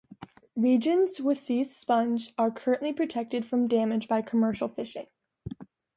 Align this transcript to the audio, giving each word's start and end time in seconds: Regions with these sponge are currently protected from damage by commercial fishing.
Regions 0.55 1.21
with 1.21 1.45
these 1.45 1.75
sponge 1.75 2.33
are 2.35 2.49
currently 2.49 2.91
protected 2.91 3.45
from 3.45 3.67
damage 3.67 4.07
by 4.07 4.23
commercial 4.23 4.67
fishing. 4.67 5.05